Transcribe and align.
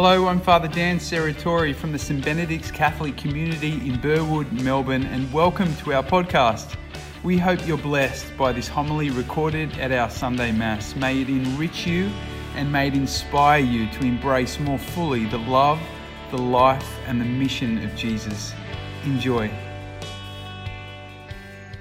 Hello, 0.00 0.28
I'm 0.28 0.40
Father 0.40 0.68
Dan 0.68 1.00
Serratori 1.00 1.74
from 1.74 1.90
the 1.90 1.98
St 1.98 2.24
Benedict's 2.24 2.70
Catholic 2.70 3.16
community 3.16 3.72
in 3.84 4.00
Burwood, 4.00 4.52
Melbourne, 4.62 5.04
and 5.06 5.32
welcome 5.32 5.74
to 5.78 5.92
our 5.92 6.04
podcast. 6.04 6.76
We 7.24 7.36
hope 7.36 7.66
you're 7.66 7.78
blessed 7.78 8.36
by 8.36 8.52
this 8.52 8.68
homily 8.68 9.10
recorded 9.10 9.76
at 9.78 9.90
our 9.90 10.08
Sunday 10.08 10.52
Mass. 10.52 10.94
May 10.94 11.22
it 11.22 11.28
enrich 11.28 11.84
you 11.84 12.12
and 12.54 12.70
may 12.70 12.86
it 12.86 12.94
inspire 12.94 13.58
you 13.58 13.90
to 13.90 14.02
embrace 14.02 14.60
more 14.60 14.78
fully 14.78 15.24
the 15.24 15.38
love, 15.38 15.80
the 16.30 16.38
life, 16.38 16.88
and 17.08 17.20
the 17.20 17.24
mission 17.24 17.82
of 17.82 17.92
Jesus. 17.96 18.54
Enjoy. 19.02 19.50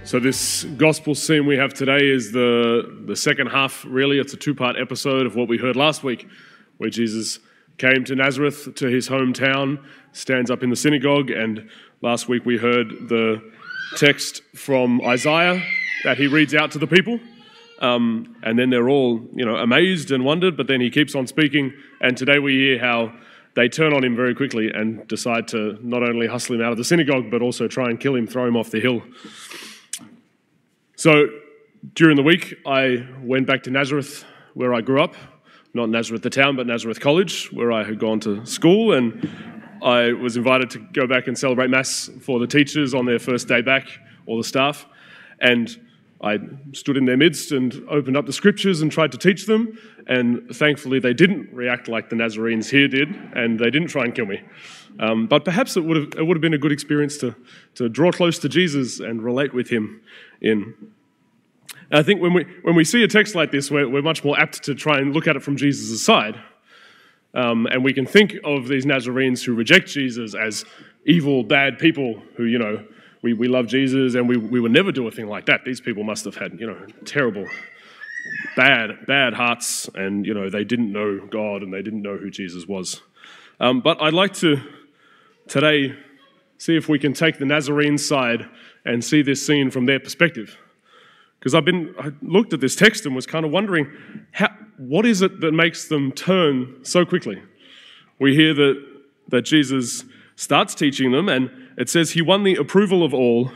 So 0.05 0.19
this 0.19 0.63
gospel 0.63 1.13
scene 1.13 1.45
we 1.45 1.55
have 1.57 1.71
today 1.71 2.09
is 2.09 2.31
the 2.31 2.99
the 3.05 3.15
second 3.15 3.49
half. 3.49 3.85
Really, 3.87 4.17
it's 4.17 4.33
a 4.33 4.37
two 4.37 4.55
part 4.55 4.75
episode 4.75 5.27
of 5.27 5.35
what 5.35 5.47
we 5.47 5.59
heard 5.59 5.75
last 5.75 6.03
week, 6.03 6.27
where 6.77 6.89
Jesus 6.89 7.37
came 7.77 8.03
to 8.05 8.15
Nazareth, 8.15 8.75
to 8.75 8.87
his 8.87 9.07
hometown, 9.07 9.83
stands 10.11 10.49
up 10.49 10.63
in 10.63 10.69
the 10.69 10.75
synagogue, 10.75 11.29
and 11.29 11.69
last 12.01 12.27
week 12.27 12.45
we 12.45 12.57
heard 12.57 13.09
the 13.09 13.41
text 13.95 14.41
from 14.55 15.01
Isaiah 15.01 15.61
that 16.03 16.17
he 16.17 16.27
reads 16.27 16.55
out 16.55 16.71
to 16.71 16.79
the 16.79 16.87
people. 16.87 17.19
Um, 17.79 18.35
and 18.41 18.57
then 18.57 18.71
they're 18.71 18.89
all, 18.89 19.21
you 19.33 19.45
know, 19.45 19.55
amazed 19.55 20.11
and 20.11 20.25
wondered, 20.25 20.57
but 20.57 20.67
then 20.67 20.81
he 20.81 20.89
keeps 20.89 21.13
on 21.13 21.27
speaking. 21.27 21.73
And 22.01 22.17
today 22.17 22.39
we 22.39 22.55
hear 22.55 22.79
how 22.79 23.13
they 23.55 23.69
turn 23.69 23.93
on 23.93 24.03
him 24.03 24.15
very 24.15 24.33
quickly 24.33 24.71
and 24.71 25.07
decide 25.07 25.47
to 25.49 25.77
not 25.81 26.01
only 26.01 26.27
hustle 26.27 26.55
him 26.55 26.61
out 26.61 26.71
of 26.71 26.77
the 26.77 26.83
synagogue, 26.83 27.29
but 27.29 27.41
also 27.41 27.67
try 27.67 27.89
and 27.89 27.99
kill 27.99 28.15
him, 28.15 28.25
throw 28.25 28.47
him 28.47 28.57
off 28.57 28.71
the 28.71 28.79
hill. 28.79 29.03
So 30.95 31.27
during 31.93 32.15
the 32.15 32.23
week, 32.23 32.55
I 32.65 33.07
went 33.21 33.45
back 33.45 33.63
to 33.63 33.71
Nazareth, 33.71 34.25
where 34.55 34.73
I 34.73 34.81
grew 34.81 35.01
up 35.01 35.15
not 35.73 35.89
Nazareth 35.89 36.23
the 36.23 36.29
town, 36.29 36.55
but 36.55 36.67
Nazareth 36.67 36.99
College, 36.99 37.51
where 37.51 37.71
I 37.71 37.83
had 37.83 37.99
gone 37.99 38.19
to 38.21 38.45
school, 38.45 38.93
and 38.93 39.29
I 39.83 40.13
was 40.13 40.37
invited 40.37 40.69
to 40.71 40.79
go 40.79 41.07
back 41.07 41.27
and 41.27 41.37
celebrate 41.37 41.69
Mass 41.69 42.09
for 42.21 42.39
the 42.39 42.47
teachers 42.47 42.93
on 42.93 43.05
their 43.05 43.19
first 43.19 43.47
day 43.47 43.61
back, 43.61 43.87
all 44.25 44.37
the 44.37 44.43
staff. 44.43 44.85
And 45.39 45.69
I 46.21 46.39
stood 46.73 46.97
in 46.97 47.05
their 47.05 47.17
midst 47.17 47.51
and 47.51 47.73
opened 47.89 48.17
up 48.17 48.25
the 48.25 48.33
scriptures 48.33 48.81
and 48.81 48.91
tried 48.91 49.11
to 49.11 49.17
teach 49.17 49.45
them. 49.45 49.77
And 50.07 50.49
thankfully, 50.55 50.99
they 50.99 51.13
didn't 51.13 51.53
react 51.53 51.87
like 51.87 52.09
the 52.09 52.15
Nazarenes 52.15 52.69
here 52.69 52.87
did, 52.87 53.09
and 53.35 53.59
they 53.59 53.69
didn't 53.69 53.89
try 53.89 54.05
and 54.05 54.15
kill 54.15 54.25
me. 54.25 54.41
Um, 54.99 55.27
but 55.27 55.45
perhaps 55.45 55.77
it 55.77 55.81
would, 55.81 55.97
have, 55.97 56.13
it 56.17 56.25
would 56.25 56.35
have 56.35 56.41
been 56.41 56.55
a 56.55 56.57
good 56.57 56.71
experience 56.71 57.17
to, 57.19 57.35
to 57.75 57.87
draw 57.87 58.11
close 58.11 58.39
to 58.39 58.49
Jesus 58.49 58.99
and 58.99 59.21
relate 59.21 59.53
with 59.53 59.69
him 59.69 60.01
in 60.41 60.73
and 61.89 61.99
I 61.99 62.03
think 62.03 62.21
when 62.21 62.33
we, 62.33 62.45
when 62.63 62.75
we 62.75 62.83
see 62.83 63.03
a 63.03 63.07
text 63.07 63.33
like 63.35 63.51
this, 63.51 63.71
we're, 63.71 63.87
we're 63.87 64.01
much 64.01 64.23
more 64.23 64.37
apt 64.39 64.63
to 64.63 64.75
try 64.75 64.99
and 64.99 65.13
look 65.13 65.27
at 65.27 65.35
it 65.35 65.43
from 65.43 65.55
Jesus' 65.55 66.03
side. 66.03 66.39
Um, 67.33 67.67
and 67.67 67.83
we 67.83 67.93
can 67.93 68.05
think 68.05 68.35
of 68.43 68.67
these 68.67 68.85
Nazarenes 68.85 69.43
who 69.43 69.53
reject 69.53 69.87
Jesus 69.87 70.33
as 70.33 70.65
evil, 71.05 71.43
bad 71.43 71.77
people 71.77 72.21
who, 72.35 72.45
you 72.45 72.59
know, 72.59 72.83
we, 73.21 73.33
we 73.33 73.47
love 73.47 73.67
Jesus 73.67 74.15
and 74.15 74.27
we, 74.27 74.37
we 74.37 74.59
would 74.59 74.71
never 74.71 74.91
do 74.91 75.07
a 75.07 75.11
thing 75.11 75.27
like 75.27 75.45
that. 75.45 75.63
These 75.63 75.81
people 75.81 76.03
must 76.03 76.25
have 76.25 76.35
had, 76.35 76.59
you 76.59 76.67
know, 76.67 76.85
terrible, 77.05 77.45
bad, 78.55 79.05
bad 79.05 79.33
hearts 79.33 79.89
and, 79.95 80.25
you 80.25 80.33
know, 80.33 80.49
they 80.49 80.63
didn't 80.63 80.91
know 80.91 81.25
God 81.27 81.63
and 81.63 81.73
they 81.73 81.81
didn't 81.81 82.01
know 82.01 82.17
who 82.17 82.29
Jesus 82.29 82.67
was. 82.67 83.01
Um, 83.59 83.81
but 83.81 84.01
I'd 84.01 84.13
like 84.13 84.33
to 84.35 84.61
today 85.47 85.95
see 86.57 86.75
if 86.75 86.89
we 86.89 86.99
can 86.99 87.13
take 87.13 87.39
the 87.39 87.45
Nazarene 87.45 87.97
side 87.97 88.47
and 88.85 89.03
see 89.03 89.21
this 89.21 89.45
scene 89.45 89.71
from 89.71 89.85
their 89.85 89.99
perspective. 89.99 90.57
Because 91.39 91.53
I've 91.53 91.65
been, 91.65 91.93
I 91.99 92.11
looked 92.21 92.53
at 92.53 92.61
this 92.61 92.75
text 92.75 93.05
and 93.05 93.15
was 93.15 93.25
kind 93.25 93.45
of 93.45 93.51
wondering, 93.51 93.91
how, 94.31 94.49
what 94.77 95.05
is 95.05 95.21
it 95.21 95.39
that 95.41 95.51
makes 95.51 95.87
them 95.87 96.11
turn 96.11 96.83
so 96.83 97.05
quickly? 97.05 97.41
We 98.19 98.35
hear 98.35 98.53
that, 98.53 98.83
that 99.29 99.43
Jesus 99.43 100.03
starts 100.35 100.73
teaching 100.75 101.11
them, 101.11 101.29
and 101.29 101.51
it 101.77 101.89
says 101.89 102.11
he 102.11 102.21
won 102.21 102.43
the 102.43 102.55
approval 102.55 103.03
of 103.03 103.13
all, 103.13 103.51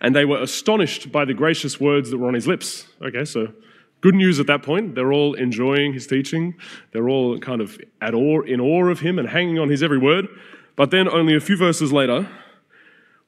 and 0.00 0.14
they 0.14 0.24
were 0.24 0.40
astonished 0.40 1.10
by 1.10 1.24
the 1.24 1.34
gracious 1.34 1.80
words 1.80 2.10
that 2.10 2.18
were 2.18 2.28
on 2.28 2.34
his 2.34 2.46
lips. 2.46 2.86
Okay, 3.02 3.24
so 3.24 3.52
good 4.00 4.14
news 4.14 4.38
at 4.38 4.46
that 4.46 4.62
point. 4.62 4.94
They're 4.94 5.12
all 5.12 5.34
enjoying 5.34 5.94
his 5.94 6.06
teaching. 6.06 6.54
They're 6.92 7.08
all 7.08 7.38
kind 7.38 7.60
of 7.60 7.80
at 8.00 8.14
awe, 8.14 8.42
in 8.42 8.60
awe 8.60 8.88
of 8.88 9.00
him 9.00 9.18
and 9.18 9.28
hanging 9.28 9.58
on 9.58 9.68
his 9.68 9.82
every 9.82 9.98
word. 9.98 10.28
But 10.76 10.90
then, 10.90 11.08
only 11.08 11.34
a 11.34 11.40
few 11.40 11.56
verses 11.56 11.92
later, 11.92 12.28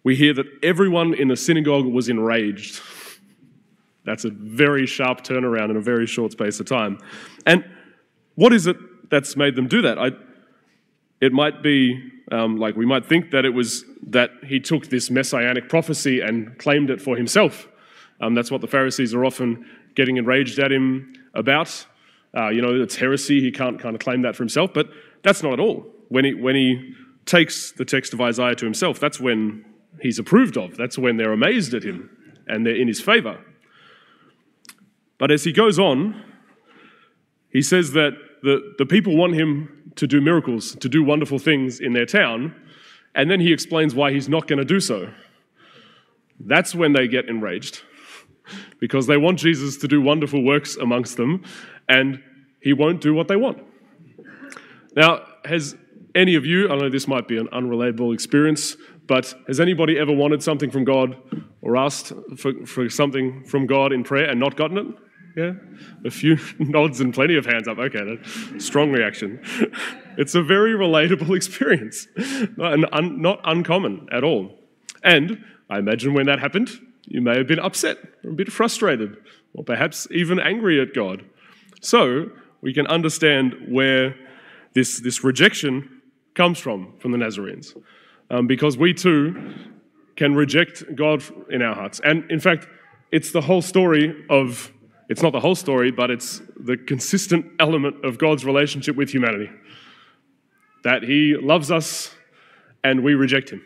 we 0.05 0.15
hear 0.15 0.35
that 0.35 0.47
everyone 0.63 1.15
in 1.15 1.29
the 1.29 1.37
synagogue 1.37 1.87
was 1.87 2.09
enraged. 2.09 2.81
That's 4.09 4.25
a 4.25 4.31
very 4.31 4.87
sharp 4.87 5.23
turnaround 5.23 5.69
in 5.71 5.77
a 5.77 5.81
very 5.81 6.07
short 6.07 6.33
space 6.33 6.61
of 6.61 6.67
time. 6.67 6.99
And 7.45 7.63
what 8.37 8.55
is 8.55 8.67
it 8.67 8.77
that's 9.11 9.37
made 9.37 9.55
them 9.55 9.69
do 9.69 9.83
that? 9.83 9.99
I, 9.99 10.13
it 11.21 11.33
might 11.33 11.63
be 11.63 12.11
um, 12.33 12.57
like 12.57 12.75
we 12.75 12.87
might 12.87 13.05
think 13.05 13.33
that 13.33 13.45
it 13.45 13.51
was 13.51 13.85
that 14.07 14.31
he 14.47 14.61
took 14.61 14.87
this 14.89 15.11
messianic 15.11 15.69
prophecy 15.69 16.21
and 16.21 16.57
claimed 16.59 16.89
it 16.89 17.03
for 17.03 17.17
himself. 17.17 17.69
Um, 18.21 18.35
that's 18.35 18.51
what 18.51 18.63
the 18.63 18.67
Pharisees 18.67 19.13
are 19.15 19.25
often 19.25 19.67
getting 19.95 20.17
enraged 20.17 20.59
at 20.59 20.73
him 20.73 21.13
about. 21.35 21.87
Uh, 22.35 22.49
you 22.49 22.63
know, 22.63 22.81
it's 22.81 22.97
heresy. 22.97 23.41
He 23.41 23.51
can't 23.51 23.79
kind 23.79 23.95
of 23.95 24.01
claim 24.01 24.23
that 24.23 24.37
for 24.37 24.43
himself, 24.43 24.73
but 24.73 24.89
that's 25.23 25.43
not 25.43 25.53
at 25.53 25.61
all. 25.61 25.87
When 26.09 26.25
he, 26.25 26.35
when 26.35 26.55
he 26.55 26.95
takes 27.27 27.73
the 27.73 27.85
text 27.85 28.15
of 28.15 28.21
Isaiah 28.21 28.55
to 28.55 28.65
himself, 28.65 28.99
that's 29.01 29.21
when 29.21 29.65
he's 30.01 30.19
approved 30.19 30.57
of. 30.57 30.77
That's 30.77 30.97
when 30.97 31.17
they're 31.19 31.33
amazed 31.33 31.75
at 31.75 31.83
him 31.83 32.11
and 32.47 32.65
they're 32.65 32.77
in 32.77 32.89
his 32.89 33.01
favor. 33.01 33.39
But 35.19 35.31
as 35.31 35.45
he 35.45 35.53
goes 35.53 35.79
on, 35.79 36.23
he 37.51 37.63
says 37.63 37.93
that 37.93 38.13
the, 38.43 38.75
the 38.79 38.87
people 38.87 39.17
want 39.17 39.35
him 39.35 39.93
to 39.97 40.07
do 40.07 40.21
miracles, 40.21 40.77
to 40.77 40.89
do 40.89 41.03
wonderful 41.03 41.39
things 41.39 41.81
in 41.81 41.93
their 41.93 42.07
town, 42.07 42.55
and 43.15 43.31
then 43.31 43.41
he 43.41 43.53
explains 43.53 43.95
why 43.95 44.13
he's 44.13 44.29
not 44.29 44.47
going 44.47 44.59
to 44.59 44.65
do 44.65 44.79
so. 44.79 45.11
That's 46.39 46.75
when 46.75 46.93
they 46.93 47.09
get 47.09 47.29
enraged, 47.29 47.83
because 48.79 49.09
they 49.09 49.17
want 49.17 49.41
Jesus 49.41 49.77
to 49.79 49.89
do 49.89 50.01
wonderful 50.01 50.43
works 50.45 50.77
amongst 50.77 51.17
them, 51.17 51.43
and 51.89 52.23
he 52.61 52.73
won't 52.73 53.01
do 53.01 53.13
what 53.13 53.27
they 53.27 53.37
want. 53.37 53.59
Now, 54.95 55.25
has 55.45 55.77
any 56.15 56.37
of 56.37 56.47
you, 56.47 56.69
I 56.69 56.77
know 56.77 56.89
this 56.89 57.09
might 57.09 57.27
be 57.27 57.39
an 57.39 57.49
unrelatable 57.49 58.15
experience, 58.15 58.77
but 59.07 59.35
has 59.47 59.59
anybody 59.59 59.99
ever 59.99 60.13
wanted 60.13 60.43
something 60.43 60.71
from 60.71 60.85
God 60.85 61.17
or 61.61 61.77
asked 61.77 62.13
for, 62.37 62.53
for 62.67 62.89
something 62.89 63.45
from 63.45 63.67
God 63.67 63.93
in 63.93 64.05
prayer 64.05 64.29
and 64.29 64.39
not 64.39 64.57
gotten 64.57 64.79
it? 64.79 64.87
Yeah? 65.39 65.53
A 66.05 66.11
few 66.11 66.37
nods 66.59 67.01
and 67.01 67.15
plenty 67.15 67.37
of 67.37 67.47
hands 67.47 67.69
up. 67.69 67.79
Okay, 67.79 68.01
that's 68.05 68.65
strong 68.65 68.91
reaction. 68.91 69.41
It's 70.21 70.35
a 70.35 70.43
very 70.43 70.73
relatable 70.73 71.37
experience, 71.41 72.09
not, 72.57 72.93
un, 72.93 73.23
not 73.23 73.41
uncommon 73.45 74.09
at 74.11 74.25
all. 74.25 74.53
And 75.05 75.45
I 75.71 75.79
imagine 75.79 76.13
when 76.13 76.27
that 76.27 76.41
happened, 76.41 76.71
you 77.07 77.21
may 77.21 77.37
have 77.37 77.47
been 77.47 77.61
upset, 77.61 77.99
or 78.25 78.31
a 78.31 78.33
bit 78.33 78.51
frustrated, 78.51 79.17
or 79.55 79.63
perhaps 79.63 80.09
even 80.11 80.41
angry 80.41 80.81
at 80.81 80.93
God. 80.93 81.25
So 81.81 82.33
we 82.63 82.75
can 82.75 82.89
understand 82.89 83.55
where 83.69 84.17
this, 84.75 84.99
this 84.99 85.23
rejection 85.23 86.03
comes 86.35 86.59
from, 86.59 86.95
from 86.99 87.13
the 87.13 87.19
Nazarenes. 87.19 87.77
Um, 88.29 88.49
because 88.49 88.77
we 88.77 88.95
too 88.95 89.55
can 90.17 90.35
reject 90.35 90.83
God 90.97 91.23
in 91.49 91.63
our 91.63 91.77
hearts. 91.77 92.01
And 92.03 92.29
in 92.29 92.41
fact, 92.41 92.67
it's 93.13 93.31
the 93.31 93.43
whole 93.43 93.63
story 93.63 94.25
of 94.29 94.73
it's 95.09 95.23
not 95.23 95.33
the 95.33 95.41
whole 95.41 95.55
story, 95.55 95.91
but 95.91 96.11
it's 96.11 96.43
the 96.57 96.77
consistent 96.77 97.47
element 97.59 98.05
of 98.05 98.19
God's 98.19 98.45
relationship 98.45 98.97
with 98.97 99.11
humanity 99.11 99.51
that 100.85 101.03
He 101.03 101.35
loves 101.41 101.71
us 101.71 102.15
and 102.85 103.03
we 103.03 103.15
reject 103.15 103.51
Him. 103.51 103.63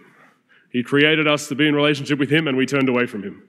He 0.71 0.83
created 0.83 1.29
us 1.29 1.49
to 1.49 1.55
be 1.55 1.69
in 1.69 1.75
relationship 1.75 2.19
with 2.19 2.31
Him 2.31 2.49
and 2.49 2.57
we 2.57 2.67
turned 2.67 2.89
away 2.89 3.07
from 3.07 3.23
Him. 3.23 3.43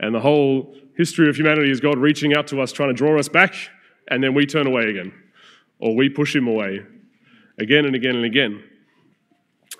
And 0.00 0.14
the 0.14 0.20
whole 0.20 0.74
history 0.96 1.28
of 1.28 1.36
humanity 1.36 1.70
is 1.70 1.80
God 1.80 1.98
reaching 1.98 2.36
out 2.36 2.46
to 2.48 2.60
us, 2.60 2.72
trying 2.72 2.90
to 2.90 2.94
draw 2.94 3.18
us 3.18 3.28
back, 3.28 3.54
and 4.08 4.22
then 4.22 4.34
we 4.34 4.46
turn 4.46 4.66
away 4.66 4.84
again. 4.90 5.12
Or 5.78 5.94
we 5.94 6.08
push 6.08 6.34
Him 6.34 6.48
away 6.48 6.80
again 7.58 7.84
and 7.84 7.94
again 7.94 8.16
and 8.16 8.24
again. 8.24 8.62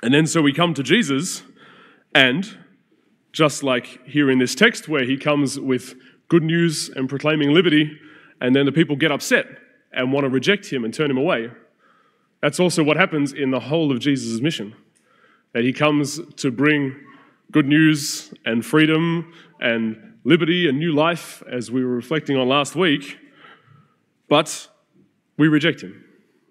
And 0.03 0.13
then 0.15 0.27
so 0.27 0.43
we 0.43 0.53
come 0.53 0.75
to 0.75 0.83
Jesus, 0.83 1.43
and 2.15 2.57
just 3.33 3.63
like 3.63 4.07
here 4.07 4.31
in 4.31 4.39
this 4.39 4.55
text, 4.55 4.89
where 4.89 5.05
He 5.05 5.17
comes 5.17 5.59
with 5.59 5.95
good 6.29 6.43
news 6.43 6.89
and 6.89 7.09
proclaiming 7.09 7.53
liberty, 7.53 7.99
and 8.41 8.55
then 8.55 8.67
the 8.67 8.73
people 8.73 8.97
get 8.97 9.13
upset 9.13 9.47
and 9.93 10.13
want 10.13 10.25
to 10.25 10.31
reject 10.31 10.67
him 10.67 10.85
and 10.85 10.93
turn 10.93 11.11
him 11.11 11.17
away. 11.17 11.51
That's 12.43 12.61
also 12.61 12.83
what 12.83 12.97
happens 12.97 13.33
in 13.33 13.51
the 13.51 13.61
whole 13.61 13.91
of 13.91 13.99
Jesus' 13.99 14.41
mission. 14.41 14.75
That 15.53 15.65
he 15.65 15.73
comes 15.73 16.21
to 16.37 16.51
bring 16.51 16.95
good 17.51 17.67
news 17.67 18.35
and 18.45 18.65
freedom 18.65 19.33
and 19.61 20.15
liberty 20.25 20.69
and 20.69 20.79
new 20.79 20.93
life, 20.93 21.43
as 21.51 21.71
we 21.71 21.85
were 21.85 21.95
reflecting 21.95 22.37
on 22.37 22.49
last 22.49 22.75
week, 22.75 23.17
but 24.29 24.69
we 25.39 25.49
reject 25.49 25.81
him. 25.81 26.05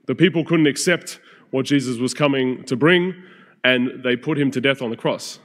The 0.07 0.15
people 0.15 0.45
couldn't 0.45 0.67
accept 0.67 1.19
what 1.51 1.65
Jesus 1.65 1.97
was 1.97 2.13
coming 2.13 2.63
to 2.65 2.75
bring, 2.75 3.13
and 3.63 4.03
they 4.03 4.15
put 4.15 4.37
him 4.37 4.49
to 4.51 4.61
death 4.61 4.81
on 4.81 4.89
the 4.89 4.95
cross. 4.95 5.39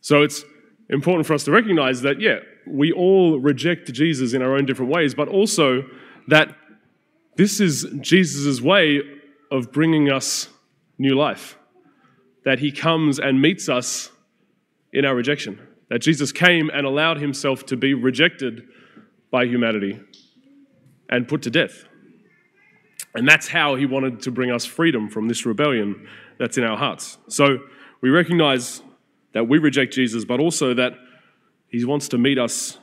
So 0.00 0.22
it's 0.22 0.44
important 0.88 1.26
for 1.26 1.34
us 1.34 1.44
to 1.44 1.50
recognize 1.50 2.02
that, 2.02 2.20
yeah, 2.20 2.40
we 2.66 2.92
all 2.92 3.38
reject 3.38 3.92
Jesus 3.92 4.32
in 4.32 4.42
our 4.42 4.56
own 4.56 4.66
different 4.66 4.90
ways, 4.90 5.14
but 5.14 5.28
also 5.28 5.84
that 6.28 6.56
this 7.36 7.60
is 7.60 7.86
Jesus' 8.00 8.60
way 8.60 9.00
of 9.50 9.72
bringing 9.72 10.10
us 10.10 10.48
new 10.98 11.14
life. 11.14 11.58
That 12.44 12.58
he 12.58 12.70
comes 12.70 13.18
and 13.18 13.40
meets 13.40 13.68
us 13.68 14.10
in 14.92 15.04
our 15.04 15.14
rejection. 15.14 15.58
That 15.90 16.00
Jesus 16.00 16.32
came 16.32 16.70
and 16.72 16.86
allowed 16.86 17.18
himself 17.18 17.66
to 17.66 17.76
be 17.76 17.94
rejected 17.94 18.62
by 19.30 19.46
humanity 19.46 20.00
and 21.08 21.26
put 21.26 21.42
to 21.42 21.50
death. 21.50 21.84
And 23.14 23.28
that's 23.28 23.48
how 23.48 23.76
he 23.76 23.86
wanted 23.86 24.20
to 24.22 24.30
bring 24.30 24.50
us 24.50 24.64
freedom 24.64 25.08
from 25.08 25.28
this 25.28 25.46
rebellion 25.46 26.06
that's 26.38 26.58
in 26.58 26.64
our 26.64 26.76
hearts. 26.76 27.18
So 27.28 27.58
we 28.00 28.10
recognize 28.10 28.82
that 29.34 29.48
we 29.48 29.58
reject 29.58 29.92
Jesus, 29.92 30.24
but 30.24 30.40
also 30.40 30.72
that 30.74 30.94
he 31.68 31.84
wants 31.84 32.08
to 32.08 32.18
meet 32.18 32.38
us 32.38 32.78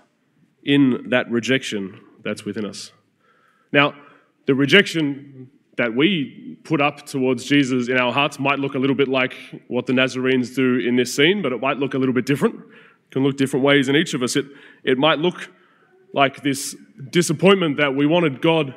in 0.63 1.09
that 1.09 1.29
rejection 1.31 1.99
that's 2.23 2.45
within 2.45 2.65
us. 2.65 2.91
Now, 3.71 3.95
the 4.45 4.53
rejection 4.53 5.49
that 5.77 5.95
we 5.95 6.57
put 6.63 6.81
up 6.81 7.05
towards 7.05 7.45
Jesus 7.45 7.87
in 7.87 7.97
our 7.97 8.11
hearts 8.11 8.37
might 8.37 8.59
look 8.59 8.75
a 8.75 8.77
little 8.77 8.95
bit 8.95 9.07
like 9.07 9.33
what 9.67 9.85
the 9.85 9.93
Nazarenes 9.93 10.53
do 10.53 10.77
in 10.77 10.95
this 10.95 11.15
scene, 11.15 11.41
but 11.41 11.53
it 11.53 11.61
might 11.61 11.77
look 11.77 11.93
a 11.93 11.97
little 11.97 12.13
bit 12.13 12.25
different. 12.25 12.55
It 12.55 13.11
can 13.11 13.23
look 13.23 13.37
different 13.37 13.65
ways 13.65 13.89
in 13.89 13.95
each 13.95 14.13
of 14.13 14.21
us. 14.21 14.35
It, 14.35 14.45
it 14.83 14.97
might 14.97 15.19
look 15.19 15.49
like 16.13 16.43
this 16.43 16.75
disappointment 17.09 17.77
that 17.77 17.95
we 17.95 18.05
wanted 18.05 18.41
God 18.41 18.75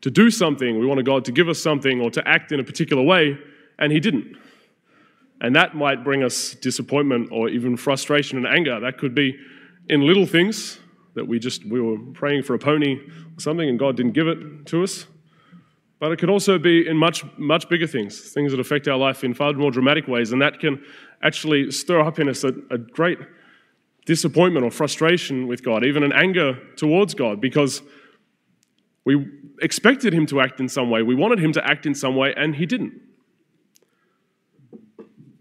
to 0.00 0.10
do 0.10 0.30
something, 0.30 0.78
we 0.78 0.86
wanted 0.86 1.06
God 1.06 1.24
to 1.24 1.32
give 1.32 1.48
us 1.48 1.62
something 1.62 2.00
or 2.00 2.10
to 2.10 2.28
act 2.28 2.52
in 2.52 2.60
a 2.60 2.64
particular 2.64 3.02
way, 3.02 3.38
and 3.78 3.90
He 3.90 4.00
didn't. 4.00 4.36
And 5.40 5.54
that 5.56 5.74
might 5.74 6.04
bring 6.04 6.22
us 6.22 6.54
disappointment 6.54 7.30
or 7.32 7.48
even 7.48 7.76
frustration 7.76 8.38
and 8.38 8.46
anger. 8.46 8.80
That 8.80 8.98
could 8.98 9.14
be 9.14 9.36
in 9.88 10.02
little 10.02 10.26
things 10.26 10.78
that 11.14 11.26
we 11.26 11.38
just 11.38 11.64
we 11.64 11.80
were 11.80 11.98
praying 12.12 12.42
for 12.42 12.54
a 12.54 12.58
pony 12.58 12.98
or 13.36 13.40
something 13.40 13.68
and 13.68 13.78
God 13.78 13.96
didn't 13.96 14.12
give 14.12 14.26
it 14.26 14.66
to 14.66 14.82
us. 14.82 15.06
But 16.00 16.12
it 16.12 16.18
could 16.18 16.30
also 16.30 16.58
be 16.58 16.86
in 16.86 16.96
much 16.96 17.24
much 17.38 17.68
bigger 17.68 17.86
things, 17.86 18.32
things 18.32 18.50
that 18.52 18.60
affect 18.60 18.88
our 18.88 18.98
life 18.98 19.24
in 19.24 19.34
far 19.34 19.52
more 19.52 19.70
dramatic 19.70 20.08
ways, 20.08 20.32
and 20.32 20.42
that 20.42 20.60
can 20.60 20.82
actually 21.22 21.70
stir 21.70 22.00
up 22.00 22.18
in 22.18 22.28
us 22.28 22.44
a, 22.44 22.52
a 22.70 22.78
great 22.78 23.18
disappointment 24.04 24.64
or 24.66 24.70
frustration 24.70 25.46
with 25.46 25.64
God, 25.64 25.84
even 25.84 26.02
an 26.02 26.12
anger 26.12 26.58
towards 26.76 27.14
God, 27.14 27.40
because 27.40 27.82
we 29.04 29.26
expected 29.62 30.12
Him 30.12 30.26
to 30.26 30.40
act 30.40 30.60
in 30.60 30.68
some 30.68 30.90
way, 30.90 31.02
we 31.02 31.14
wanted 31.14 31.38
Him 31.38 31.52
to 31.52 31.64
act 31.66 31.86
in 31.86 31.94
some 31.94 32.16
way, 32.16 32.34
and 32.36 32.56
He 32.56 32.66
didn't. 32.66 33.00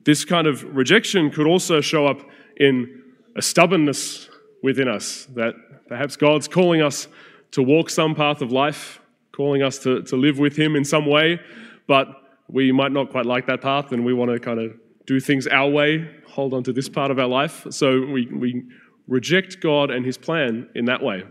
This 0.06 0.26
kind 0.26 0.48
of 0.48 0.64
rejection 0.76 1.30
could 1.30 1.48
also 1.48 1.82
show 1.82 2.06
up 2.08 2.22
in 2.58 3.02
a 3.36 3.42
stubbornness 3.42 4.30
within 4.62 4.88
us, 4.88 5.26
that 5.36 5.56
perhaps 5.88 6.16
God's 6.16 6.48
calling 6.48 6.82
us 6.82 7.08
to 7.52 7.62
walk 7.62 7.90
some 7.90 8.16
path 8.16 8.42
of 8.42 8.52
life, 8.52 9.00
calling 9.32 9.62
us 9.62 9.80
to, 9.80 10.02
to 10.04 10.16
live 10.16 10.40
with 10.40 10.56
Him 10.56 10.76
in 10.76 10.86
some 10.86 11.06
way, 11.06 11.40
but 11.88 12.08
we 12.48 12.72
might 12.72 12.92
not 12.92 13.10
quite 13.10 13.26
like 13.26 13.48
that 13.48 13.62
path 13.62 13.92
and 13.92 14.06
we 14.06 14.14
want 14.14 14.32
to 14.32 14.40
kind 14.40 14.60
of 14.60 14.74
do 15.06 15.20
things 15.20 15.48
our 15.48 15.70
way, 15.70 16.10
hold 16.28 16.54
on 16.54 16.64
to 16.64 16.74
this 16.74 16.88
part 16.88 17.12
of 17.12 17.20
our 17.20 17.28
life. 17.28 17.66
So 17.70 18.06
we, 18.06 18.28
we 18.28 18.64
reject 19.08 19.60
God 19.60 19.92
and 19.92 20.06
His 20.06 20.18
plan 20.18 20.70
in 20.76 20.86
that 20.86 21.02
way, 21.02 21.24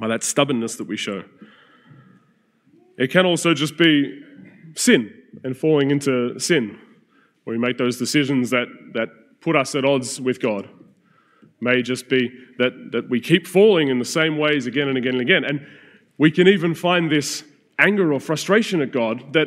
by 0.00 0.08
that 0.08 0.22
stubbornness 0.22 0.76
that 0.76 0.86
we 0.86 0.96
show. 0.96 1.24
It 2.96 3.10
can 3.10 3.26
also 3.26 3.54
just 3.54 3.76
be 3.76 4.22
sin 4.74 5.12
and 5.44 5.56
falling 5.56 5.90
into 5.90 6.38
sin, 6.38 6.78
where 7.48 7.56
we 7.56 7.58
make 7.58 7.78
those 7.78 7.96
decisions 7.96 8.50
that, 8.50 8.66
that 8.92 9.08
put 9.40 9.56
us 9.56 9.74
at 9.74 9.82
odds 9.82 10.20
with 10.20 10.38
God 10.38 10.68
may 11.62 11.80
just 11.80 12.06
be 12.06 12.30
that, 12.58 12.92
that 12.92 13.08
we 13.08 13.22
keep 13.22 13.46
falling 13.46 13.88
in 13.88 13.98
the 13.98 14.04
same 14.04 14.36
ways 14.36 14.66
again 14.66 14.86
and 14.86 14.98
again 14.98 15.14
and 15.14 15.22
again. 15.22 15.44
And 15.44 15.66
we 16.18 16.30
can 16.30 16.46
even 16.46 16.74
find 16.74 17.10
this 17.10 17.42
anger 17.78 18.12
or 18.12 18.20
frustration 18.20 18.82
at 18.82 18.92
God 18.92 19.32
that 19.32 19.46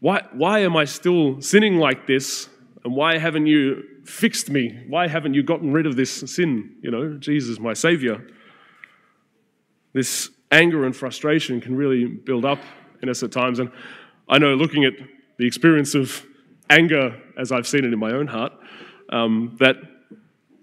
why, 0.00 0.24
why 0.32 0.58
am 0.64 0.76
I 0.76 0.84
still 0.84 1.40
sinning 1.40 1.76
like 1.76 2.08
this? 2.08 2.48
And 2.84 2.96
why 2.96 3.18
haven't 3.18 3.46
you 3.46 3.84
fixed 4.04 4.50
me? 4.50 4.82
Why 4.88 5.06
haven't 5.06 5.34
you 5.34 5.44
gotten 5.44 5.72
rid 5.72 5.86
of 5.86 5.94
this 5.94 6.24
sin? 6.26 6.74
You 6.82 6.90
know, 6.90 7.18
Jesus, 7.18 7.60
my 7.60 7.72
Savior. 7.72 8.26
This 9.92 10.28
anger 10.50 10.84
and 10.84 10.96
frustration 10.96 11.60
can 11.60 11.76
really 11.76 12.04
build 12.04 12.44
up 12.44 12.58
in 13.00 13.08
us 13.08 13.22
at 13.22 13.30
times. 13.30 13.60
And 13.60 13.70
I 14.28 14.38
know 14.38 14.56
looking 14.56 14.84
at 14.84 14.94
the 15.38 15.46
experience 15.46 15.94
of 15.94 16.26
anger 16.72 17.20
as 17.36 17.52
I've 17.52 17.66
seen 17.66 17.84
it 17.84 17.92
in 17.92 17.98
my 17.98 18.12
own 18.12 18.26
heart, 18.26 18.52
um, 19.10 19.56
that 19.60 19.76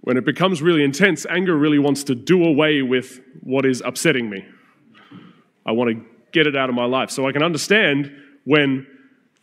when 0.01 0.17
it 0.17 0.25
becomes 0.25 0.61
really 0.61 0.83
intense, 0.83 1.25
anger 1.29 1.55
really 1.55 1.79
wants 1.79 2.03
to 2.05 2.15
do 2.15 2.43
away 2.43 2.81
with 2.81 3.21
what 3.41 3.65
is 3.65 3.81
upsetting 3.85 4.29
me. 4.29 4.43
I 5.65 5.71
want 5.71 5.91
to 5.91 6.05
get 6.31 6.47
it 6.47 6.55
out 6.55 6.69
of 6.69 6.75
my 6.75 6.85
life. 6.85 7.11
So 7.11 7.27
I 7.27 7.31
can 7.31 7.43
understand 7.43 8.11
when 8.43 8.87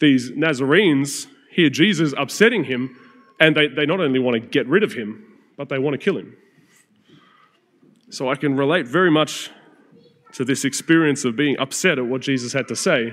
these 0.01 0.33
Nazarenes 0.33 1.29
hear 1.51 1.71
Jesus 1.71 2.13
upsetting 2.19 2.65
him, 2.65 2.97
and 3.39 3.55
they, 3.57 3.69
they 3.69 3.87
not 3.87 4.01
only 4.01 4.19
want 4.19 4.35
to 4.35 4.41
get 4.41 4.67
rid 4.67 4.83
of 4.83 4.93
him, 4.93 5.25
but 5.57 5.69
they 5.69 5.79
want 5.79 5.95
to 5.95 5.99
kill 5.99 6.17
him. 6.17 6.37
So 8.11 8.29
I 8.29 8.35
can 8.35 8.57
relate 8.57 8.87
very 8.89 9.11
much 9.11 9.51
to 10.33 10.45
this 10.45 10.65
experience 10.65 11.25
of 11.25 11.37
being 11.37 11.57
upset 11.59 11.99
at 11.99 12.07
what 12.07 12.23
Jesus 12.23 12.53
had 12.53 12.69
to 12.69 12.77
say 12.77 13.13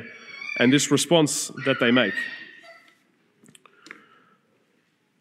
and 0.59 0.71
this 0.71 0.91
response 0.91 1.51
that 1.65 1.79
they 1.79 1.91
make. 1.91 2.13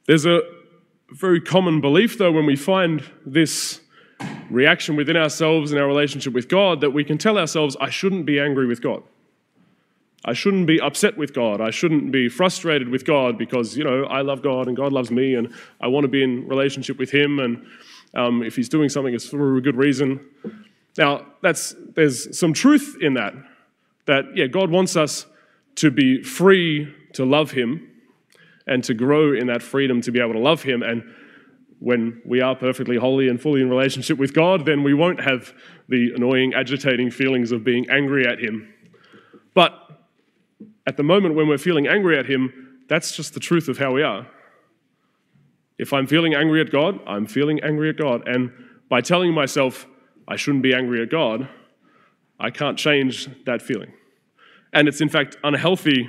There's 0.06 0.26
a 0.26 0.40
very 1.10 1.40
common 1.40 1.80
belief, 1.80 2.18
though, 2.18 2.32
when 2.32 2.46
we 2.46 2.56
find 2.56 3.04
this 3.24 3.80
reaction 4.50 4.96
within 4.96 5.16
ourselves 5.16 5.72
in 5.72 5.78
our 5.78 5.86
relationship 5.86 6.32
with 6.32 6.48
God, 6.48 6.80
that 6.80 6.90
we 6.90 7.04
can 7.04 7.18
tell 7.18 7.38
ourselves, 7.38 7.76
I 7.80 7.90
shouldn't 7.90 8.26
be 8.26 8.40
angry 8.40 8.66
with 8.66 8.82
God. 8.82 9.02
I 10.24 10.34
shouldn't 10.34 10.66
be 10.66 10.80
upset 10.80 11.16
with 11.16 11.34
God. 11.34 11.60
I 11.60 11.70
shouldn't 11.70 12.12
be 12.12 12.28
frustrated 12.28 12.88
with 12.88 13.04
God 13.04 13.36
because, 13.36 13.76
you 13.76 13.82
know, 13.82 14.04
I 14.04 14.22
love 14.22 14.42
God 14.42 14.68
and 14.68 14.76
God 14.76 14.92
loves 14.92 15.10
me 15.10 15.34
and 15.34 15.52
I 15.80 15.88
want 15.88 16.04
to 16.04 16.08
be 16.08 16.22
in 16.22 16.46
relationship 16.46 16.98
with 16.98 17.10
Him. 17.10 17.40
And 17.40 17.66
um, 18.14 18.42
if 18.42 18.54
He's 18.54 18.68
doing 18.68 18.88
something, 18.88 19.14
it's 19.14 19.28
for 19.28 19.56
a 19.56 19.60
good 19.60 19.76
reason. 19.76 20.20
Now, 20.96 21.26
that's, 21.42 21.74
there's 21.94 22.38
some 22.38 22.52
truth 22.52 22.96
in 23.00 23.14
that. 23.14 23.34
That, 24.06 24.36
yeah, 24.36 24.46
God 24.46 24.70
wants 24.70 24.96
us 24.96 25.26
to 25.76 25.90
be 25.90 26.22
free 26.22 26.94
to 27.14 27.24
love 27.24 27.50
Him 27.50 27.88
and 28.66 28.82
to 28.84 28.94
grow 28.94 29.34
in 29.34 29.46
that 29.48 29.62
freedom 29.62 30.00
to 30.02 30.12
be 30.12 30.20
able 30.20 30.32
to 30.32 30.38
love 30.38 30.62
Him. 30.62 30.82
And 30.82 31.02
when 31.78 32.22
we 32.24 32.40
are 32.40 32.54
perfectly 32.54 32.96
holy 32.96 33.28
and 33.28 33.40
fully 33.40 33.60
in 33.60 33.68
relationship 33.68 34.18
with 34.18 34.32
God, 34.32 34.66
then 34.66 34.82
we 34.82 34.94
won't 34.94 35.20
have 35.20 35.52
the 35.88 36.12
annoying, 36.14 36.54
agitating 36.54 37.10
feelings 37.10 37.50
of 37.50 37.64
being 37.64 37.90
angry 37.90 38.26
at 38.26 38.38
Him. 38.38 38.72
But 39.54 39.74
at 40.86 40.96
the 40.96 41.02
moment 41.02 41.34
when 41.34 41.48
we're 41.48 41.58
feeling 41.58 41.86
angry 41.86 42.18
at 42.18 42.26
Him, 42.26 42.78
that's 42.88 43.16
just 43.16 43.34
the 43.34 43.40
truth 43.40 43.68
of 43.68 43.78
how 43.78 43.92
we 43.92 44.02
are. 44.02 44.26
If 45.78 45.92
I'm 45.92 46.06
feeling 46.06 46.34
angry 46.34 46.60
at 46.60 46.70
God, 46.70 47.00
I'm 47.06 47.26
feeling 47.26 47.60
angry 47.62 47.88
at 47.88 47.96
God. 47.96 48.28
And 48.28 48.52
by 48.88 49.00
telling 49.00 49.32
myself 49.32 49.86
I 50.28 50.36
shouldn't 50.36 50.62
be 50.62 50.74
angry 50.74 51.02
at 51.02 51.10
God, 51.10 51.48
I 52.38 52.50
can't 52.50 52.78
change 52.78 53.28
that 53.44 53.62
feeling. 53.62 53.92
And 54.72 54.86
it's 54.86 55.00
in 55.00 55.08
fact 55.08 55.36
unhealthy 55.42 56.08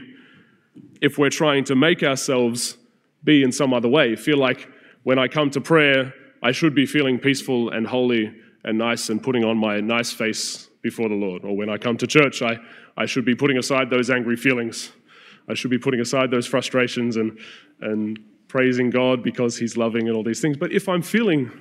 if 1.02 1.18
we're 1.18 1.30
trying 1.30 1.64
to 1.66 1.76
make 1.76 2.04
ourselves 2.04 2.78
be 3.24 3.44
in 3.44 3.52
some 3.52 3.74
other 3.74 3.88
way. 3.88 4.16
Feel 4.16 4.38
like 4.38 4.70
when 5.04 5.20
I 5.20 5.28
come 5.28 5.50
to 5.52 5.62
prayer, 5.62 6.14
I 6.42 6.52
should 6.52 6.76
be 6.76 6.86
feeling 6.86 7.20
peaceful 7.20 7.70
and 7.70 7.88
holy 7.88 8.34
and 8.64 8.78
nice 8.78 9.10
and 9.10 9.22
putting 9.22 9.44
on 9.44 9.58
my 9.58 9.80
nice 9.80 10.12
face 10.12 10.70
before 10.82 11.10
the 11.10 11.16
Lord. 11.16 11.44
Or 11.44 11.56
when 11.56 11.70
I 11.70 11.78
come 11.78 11.98
to 11.98 12.08
church, 12.08 12.42
I, 12.42 12.58
I 12.98 13.06
should 13.06 13.26
be 13.26 13.36
putting 13.36 13.58
aside 13.58 13.90
those 13.90 14.10
angry 14.10 14.36
feelings. 14.36 14.92
I 15.48 15.54
should 15.54 15.72
be 15.72 15.78
putting 15.78 16.00
aside 16.00 16.32
those 16.32 16.48
frustrations 16.48 17.18
and, 17.18 17.38
and 17.82 18.20
praising 18.48 18.90
God 18.90 19.24
because 19.24 19.58
He's 19.58 19.76
loving 19.78 20.08
and 20.08 20.16
all 20.16 20.24
these 20.24 20.42
things. 20.42 20.58
But 20.58 20.72
if 20.72 20.88
I'm 20.88 21.02
feeling 21.02 21.52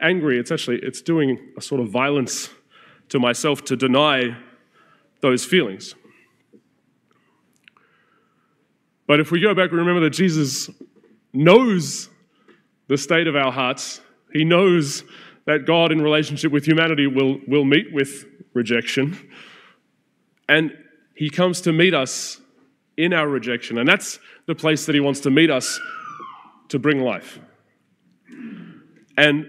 angry, 0.00 0.38
it's 0.38 0.52
actually 0.52 0.78
it's 0.80 1.00
doing 1.00 1.38
a 1.56 1.60
sort 1.60 1.80
of 1.80 1.88
violence 1.88 2.50
to 3.08 3.18
myself 3.18 3.64
to 3.64 3.76
deny 3.76 4.36
those 5.20 5.44
feelings. 5.44 5.94
But 9.08 9.20
if 9.20 9.32
we 9.32 9.40
go 9.40 9.54
back 9.54 9.70
and 9.70 9.78
remember 9.78 10.02
that 10.02 10.10
Jesus 10.10 10.70
knows 11.32 12.10
the 12.88 12.98
state 12.98 13.26
of 13.26 13.34
our 13.34 13.50
hearts, 13.50 14.02
he 14.32 14.44
knows 14.44 15.02
that 15.46 15.64
God, 15.64 15.90
in 15.90 16.02
relationship 16.02 16.52
with 16.52 16.66
humanity, 16.66 17.06
will, 17.06 17.40
will 17.48 17.64
meet 17.64 17.86
with 17.90 18.26
rejection. 18.52 19.18
And 20.46 20.72
he 21.14 21.30
comes 21.30 21.62
to 21.62 21.72
meet 21.72 21.94
us 21.94 22.38
in 22.98 23.14
our 23.14 23.26
rejection. 23.26 23.78
And 23.78 23.88
that's 23.88 24.18
the 24.46 24.54
place 24.54 24.84
that 24.86 24.94
he 24.94 25.00
wants 25.00 25.20
to 25.20 25.30
meet 25.30 25.50
us 25.50 25.80
to 26.68 26.78
bring 26.78 27.00
life. 27.00 27.40
And 29.16 29.46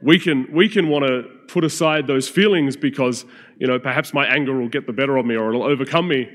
we 0.00 0.18
can, 0.18 0.48
we 0.52 0.68
can 0.68 0.88
want 0.88 1.06
to 1.06 1.22
put 1.46 1.62
aside 1.62 2.08
those 2.08 2.28
feelings 2.28 2.76
because, 2.76 3.24
you 3.58 3.68
know, 3.68 3.78
perhaps 3.78 4.12
my 4.12 4.26
anger 4.26 4.58
will 4.58 4.68
get 4.68 4.88
the 4.88 4.92
better 4.92 5.16
of 5.16 5.24
me 5.24 5.36
or 5.36 5.50
it'll 5.50 5.62
overcome 5.62 6.08
me. 6.08 6.28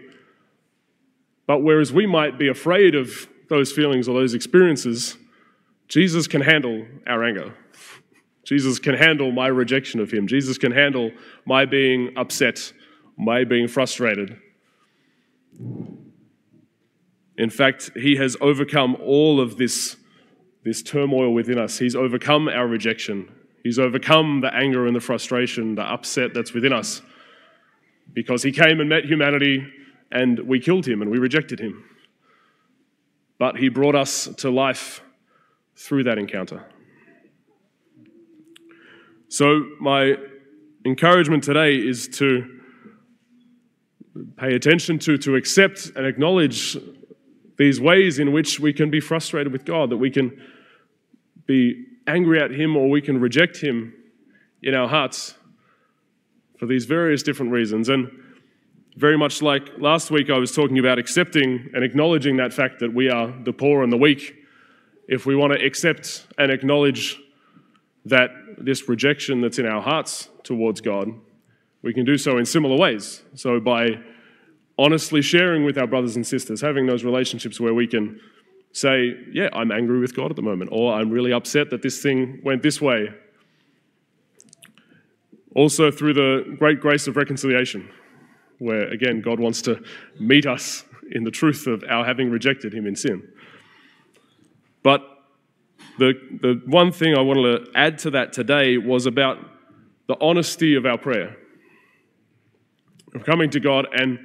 But 1.47 1.63
whereas 1.63 1.91
we 1.91 2.05
might 2.05 2.37
be 2.37 2.49
afraid 2.49 2.93
of 2.93 3.27
those 3.49 3.71
feelings 3.71 4.07
or 4.07 4.19
those 4.19 4.33
experiences, 4.33 5.17
Jesus 5.87 6.27
can 6.27 6.41
handle 6.41 6.85
our 7.07 7.23
anger. 7.23 7.55
Jesus 8.43 8.79
can 8.79 8.95
handle 8.95 9.31
my 9.31 9.47
rejection 9.47 9.99
of 9.99 10.11
him. 10.11 10.27
Jesus 10.27 10.57
can 10.57 10.71
handle 10.71 11.11
my 11.45 11.65
being 11.65 12.13
upset, 12.17 12.73
my 13.17 13.43
being 13.43 13.67
frustrated. 13.67 14.37
In 17.37 17.49
fact, 17.49 17.91
He 17.95 18.15
has 18.15 18.35
overcome 18.41 18.97
all 19.03 19.39
of 19.39 19.57
this, 19.57 19.95
this 20.63 20.81
turmoil 20.81 21.33
within 21.33 21.57
us. 21.57 21.77
He's 21.77 21.95
overcome 21.95 22.47
our 22.47 22.67
rejection. 22.67 23.29
He's 23.63 23.79
overcome 23.79 24.41
the 24.41 24.53
anger 24.53 24.87
and 24.87 24.95
the 24.95 25.01
frustration, 25.01 25.75
the 25.75 25.83
upset 25.83 26.33
that's 26.33 26.53
within 26.53 26.73
us. 26.73 27.01
Because 28.13 28.43
He 28.43 28.51
came 28.51 28.79
and 28.79 28.89
met 28.89 29.05
humanity 29.05 29.67
and 30.11 30.39
we 30.39 30.59
killed 30.59 30.87
Him 30.87 31.01
and 31.01 31.11
we 31.11 31.17
rejected 31.17 31.59
Him. 31.59 31.83
But 33.37 33.57
He 33.57 33.69
brought 33.69 33.95
us 33.95 34.27
to 34.37 34.49
life 34.49 35.01
through 35.75 36.03
that 36.03 36.17
encounter. 36.17 36.65
So, 39.29 39.65
my 39.79 40.15
encouragement 40.85 41.43
today 41.43 41.75
is 41.75 42.07
to 42.07 42.61
pay 44.37 44.55
attention 44.55 44.99
to, 44.99 45.17
to 45.17 45.35
accept 45.35 45.91
and 45.95 46.05
acknowledge 46.05 46.77
these 47.57 47.81
ways 47.81 48.19
in 48.19 48.31
which 48.31 48.59
we 48.59 48.71
can 48.71 48.89
be 48.89 48.99
frustrated 48.99 49.51
with 49.51 49.65
God, 49.65 49.89
that 49.89 49.97
we 49.97 50.09
can 50.09 50.41
be 51.45 51.85
angry 52.07 52.39
at 52.41 52.51
Him 52.51 52.77
or 52.77 52.89
we 52.89 53.01
can 53.01 53.19
reject 53.19 53.57
Him 53.57 53.93
in 54.63 54.73
our 54.73 54.87
hearts 54.87 55.35
for 56.57 56.65
these 56.65 56.85
various 56.85 57.21
different 57.21 57.51
reasons. 57.51 57.89
And 57.89 58.09
very 58.97 59.15
much 59.15 59.43
like 59.43 59.77
last 59.77 60.09
week, 60.09 60.31
I 60.31 60.39
was 60.39 60.51
talking 60.51 60.79
about 60.79 60.97
accepting 60.97 61.69
and 61.75 61.83
acknowledging 61.83 62.37
that 62.37 62.51
fact 62.51 62.79
that 62.79 62.91
we 62.91 63.11
are 63.11 63.31
the 63.43 63.53
poor 63.53 63.83
and 63.83 63.93
the 63.93 63.97
weak. 63.97 64.33
If 65.07 65.27
we 65.27 65.35
want 65.35 65.53
to 65.53 65.63
accept 65.63 66.25
and 66.39 66.51
acknowledge 66.51 67.19
that 68.05 68.31
this 68.57 68.89
rejection 68.89 69.39
that's 69.39 69.59
in 69.59 69.67
our 69.67 69.83
hearts 69.83 70.29
towards 70.41 70.81
God, 70.81 71.09
we 71.83 71.93
can 71.93 72.05
do 72.05 72.17
so 72.17 72.39
in 72.39 72.45
similar 72.47 72.75
ways. 72.75 73.21
So, 73.35 73.59
by 73.59 73.99
honestly 74.79 75.21
sharing 75.21 75.63
with 75.63 75.77
our 75.77 75.85
brothers 75.85 76.15
and 76.15 76.25
sisters, 76.25 76.61
having 76.61 76.87
those 76.87 77.03
relationships 77.03 77.59
where 77.59 77.75
we 77.75 77.85
can 77.85 78.19
say, 78.71 79.15
Yeah, 79.31 79.49
I'm 79.53 79.71
angry 79.71 79.99
with 79.99 80.15
God 80.15 80.31
at 80.31 80.35
the 80.35 80.41
moment, 80.41 80.71
or 80.73 80.95
I'm 80.95 81.11
really 81.11 81.31
upset 81.31 81.69
that 81.69 81.83
this 81.83 82.01
thing 82.01 82.39
went 82.43 82.63
this 82.63 82.81
way. 82.81 83.13
Also, 85.53 85.91
through 85.91 86.15
the 86.15 86.55
great 86.57 86.81
grace 86.81 87.05
of 87.05 87.15
reconciliation, 87.15 87.89
where 88.59 88.87
again, 88.89 89.21
God 89.21 89.39
wants 89.39 89.61
to 89.63 89.83
meet 90.19 90.45
us 90.45 90.83
in 91.11 91.23
the 91.23 91.31
truth 91.31 91.67
of 91.67 91.83
our 91.89 92.05
having 92.05 92.29
rejected 92.29 92.73
Him 92.73 92.85
in 92.85 92.95
sin. 92.95 93.27
But 94.83 95.01
the, 95.97 96.13
the 96.41 96.61
one 96.65 96.91
thing 96.91 97.15
I 97.15 97.21
wanted 97.21 97.65
to 97.65 97.71
add 97.75 97.99
to 97.99 98.11
that 98.11 98.33
today 98.33 98.77
was 98.77 99.05
about 99.05 99.37
the 100.07 100.17
honesty 100.21 100.75
of 100.75 100.85
our 100.85 100.97
prayer. 100.97 101.35
Of 103.15 103.23
coming 103.23 103.49
to 103.51 103.59
God 103.59 103.87
and 103.93 104.19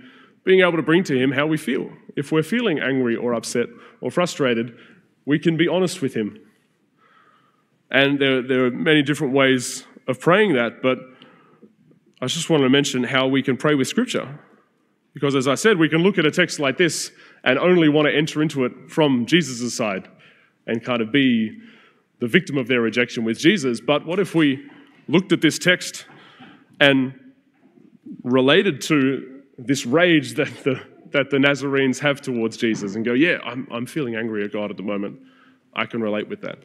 being 0.45 0.61
able 0.61 0.77
to 0.77 0.83
bring 0.83 1.05
to 1.05 1.19
Him 1.19 1.33
how 1.33 1.47
we 1.47 1.57
feel. 1.57 1.91
If 2.17 2.33
we're 2.33 2.43
feeling 2.43 2.79
angry 2.79 3.17
or 3.17 3.33
upset 3.33 3.67
or 4.01 4.11
frustrated, 4.11 4.77
we 5.25 5.39
can 5.39 5.57
be 5.57 5.69
honest 5.69 6.03
with 6.03 6.15
Him. 6.15 6.39
And 7.91 8.19
there, 8.19 8.43
there 8.43 8.67
are 8.67 8.71
many 8.71 9.03
different 9.03 9.35
ways 9.35 9.85
of 10.09 10.19
praying 10.19 10.55
that, 10.55 10.83
but 10.83 10.99
I 12.23 12.27
just 12.27 12.49
wanted 12.49 12.63
to 12.63 12.71
mention 12.71 13.03
how 13.03 13.27
we 13.27 13.43
can 13.43 13.57
pray 13.57 13.75
with 13.75 13.89
Scripture. 13.89 14.39
Because 15.13 15.35
as 15.35 15.49
I 15.49 15.57
said, 15.57 15.77
we 15.77 15.89
can 15.89 16.05
look 16.05 16.19
at 16.19 16.25
a 16.25 16.31
text 16.31 16.61
like 16.61 16.79
this 16.79 17.11
and 17.43 17.59
only 17.59 17.89
want 17.89 18.07
to 18.07 18.15
enter 18.15 18.41
into 18.41 18.65
it 18.65 18.73
from 18.89 19.27
Jesus' 19.27 19.75
side 19.75 20.09
and 20.69 20.83
kind 20.85 21.03
of 21.03 21.11
be 21.11 21.59
the 22.21 22.29
victim 22.29 22.57
of 22.57 22.69
their 22.69 22.81
rejection 22.81 23.25
with 23.25 23.41
Jesus. 23.41 23.81
But 23.81 24.07
what 24.07 24.21
if 24.21 24.37
we 24.37 24.65
looked 25.09 25.33
at 25.33 25.41
this 25.41 25.59
text 25.59 26.07
and 26.79 27.13
related 28.23 28.81
to 28.83 29.43
this 29.59 29.85
rage 29.85 30.35
that 30.35 30.49
the, 30.65 30.81
that 31.11 31.31
the 31.31 31.39
Nazarenes 31.39 31.99
have 31.99 32.21
towards 32.21 32.57
Jesus 32.57 32.95
and 32.95 33.05
go, 33.05 33.15
Yeah, 33.15 33.39
I'm, 33.45 33.67
I'm 33.71 33.85
feeling 33.85 34.15
angry 34.15 34.45
at 34.45 34.53
God 34.53 34.71
at 34.71 34.77
the 34.77 34.85
moment. 34.85 35.21
I 35.75 35.87
can 35.87 36.01
relate 36.01 36.29
with 36.29 36.41
that. 36.43 36.61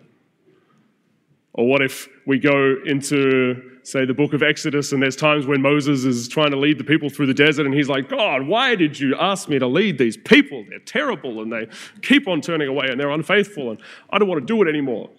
Or 1.57 1.67
what 1.67 1.81
if 1.81 2.07
we 2.27 2.37
go 2.37 2.75
into, 2.85 3.79
say, 3.81 4.05
the 4.05 4.13
book 4.13 4.33
of 4.33 4.43
Exodus, 4.43 4.91
and 4.91 5.01
there's 5.01 5.15
times 5.15 5.47
when 5.47 5.59
Moses 5.59 6.05
is 6.05 6.27
trying 6.27 6.51
to 6.51 6.57
lead 6.57 6.77
the 6.77 6.83
people 6.83 7.09
through 7.09 7.25
the 7.25 7.33
desert, 7.33 7.65
and 7.65 7.73
he's 7.73 7.89
like, 7.89 8.09
God, 8.09 8.45
why 8.45 8.75
did 8.75 8.99
you 8.99 9.15
ask 9.15 9.49
me 9.49 9.57
to 9.57 9.65
lead 9.65 9.97
these 9.97 10.17
people? 10.17 10.63
They're 10.69 10.77
terrible, 10.79 11.41
and 11.41 11.51
they 11.51 11.67
keep 12.03 12.27
on 12.27 12.41
turning 12.41 12.67
away, 12.67 12.89
and 12.89 12.99
they're 12.99 13.09
unfaithful, 13.09 13.71
and 13.71 13.81
I 14.11 14.19
don't 14.19 14.29
want 14.29 14.39
to 14.39 14.45
do 14.45 14.61
it 14.61 14.69
anymore. 14.69 15.09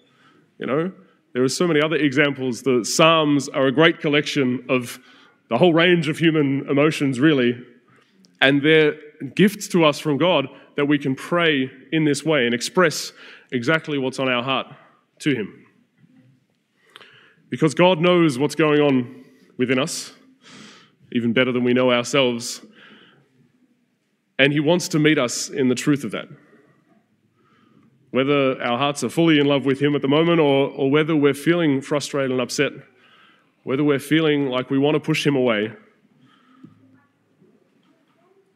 You 0.59 0.65
know, 0.65 0.91
there 1.33 1.43
are 1.43 1.49
so 1.49 1.67
many 1.67 1.81
other 1.81 1.97
examples. 1.97 2.61
The 2.61 2.85
Psalms 2.85 3.49
are 3.49 3.67
a 3.67 3.71
great 3.71 3.99
collection 3.99 4.65
of 4.69 4.97
the 5.49 5.57
whole 5.57 5.73
range 5.73 6.07
of 6.07 6.17
human 6.17 6.65
emotions, 6.69 7.19
really, 7.19 7.61
and 8.39 8.61
they're 8.61 8.95
gifts 9.35 9.67
to 9.69 9.83
us 9.83 9.99
from 9.99 10.17
God 10.17 10.47
that 10.77 10.85
we 10.85 10.97
can 10.97 11.15
pray 11.15 11.69
in 11.91 12.05
this 12.05 12.23
way 12.23 12.45
and 12.45 12.55
express 12.55 13.11
exactly 13.51 13.97
what's 13.97 14.19
on 14.19 14.29
our 14.29 14.41
heart 14.41 14.67
to 15.19 15.35
Him. 15.35 15.65
Because 17.49 17.73
God 17.73 17.99
knows 17.99 18.37
what's 18.37 18.55
going 18.55 18.79
on 18.79 19.25
within 19.57 19.79
us, 19.79 20.13
even 21.11 21.33
better 21.33 21.51
than 21.51 21.63
we 21.63 21.73
know 21.73 21.91
ourselves. 21.91 22.61
And 24.37 24.53
He 24.53 24.59
wants 24.59 24.87
to 24.89 24.99
meet 24.99 25.17
us 25.17 25.49
in 25.49 25.67
the 25.67 25.75
truth 25.75 26.03
of 26.03 26.11
that. 26.11 26.27
Whether 28.11 28.61
our 28.61 28.77
hearts 28.77 29.03
are 29.03 29.09
fully 29.09 29.39
in 29.39 29.45
love 29.45 29.65
with 29.65 29.79
Him 29.81 29.95
at 29.95 30.01
the 30.01 30.07
moment 30.07 30.39
or, 30.39 30.69
or 30.69 30.89
whether 30.89 31.15
we're 31.15 31.33
feeling 31.33 31.81
frustrated 31.81 32.31
and 32.31 32.41
upset, 32.41 32.71
whether 33.63 33.83
we're 33.83 33.99
feeling 33.99 34.47
like 34.47 34.69
we 34.69 34.79
want 34.79 34.95
to 34.95 34.99
push 34.99 35.25
Him 35.25 35.35
away, 35.35 35.73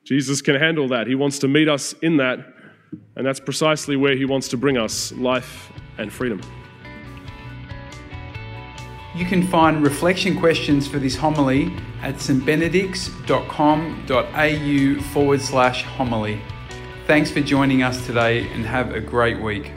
Jesus 0.03 0.41
can 0.41 0.55
handle 0.55 0.87
that. 0.89 1.07
He 1.07 1.15
wants 1.15 1.39
to 1.39 1.47
meet 1.47 1.69
us 1.69 1.93
in 2.01 2.17
that, 2.17 2.39
and 3.15 3.25
that's 3.25 3.39
precisely 3.39 3.95
where 3.95 4.15
He 4.15 4.25
wants 4.25 4.47
to 4.49 4.57
bring 4.57 4.77
us 4.77 5.11
life 5.13 5.71
and 5.97 6.11
freedom. 6.11 6.41
You 9.15 9.25
can 9.25 9.45
find 9.45 9.83
reflection 9.83 10.39
questions 10.39 10.87
for 10.87 10.97
this 10.97 11.15
homily 11.15 11.71
at 12.01 12.15
stbenedicts.com.au 12.15 15.01
forward 15.13 15.41
slash 15.41 15.83
homily. 15.83 16.41
Thanks 17.05 17.29
for 17.29 17.41
joining 17.41 17.83
us 17.83 18.03
today 18.07 18.51
and 18.53 18.65
have 18.65 18.95
a 18.95 18.99
great 18.99 19.39
week. 19.39 19.71